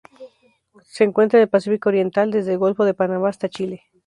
Se 0.83 1.03
encuentra 1.03 1.37
en 1.37 1.43
el 1.43 1.49
Pacífico 1.49 1.89
oriental: 1.89 2.31
desde 2.31 2.53
el 2.53 2.57
Golfo 2.57 2.85
de 2.85 2.95
Panamá 2.95 3.29
hasta 3.29 3.49
Chile. 3.49 3.83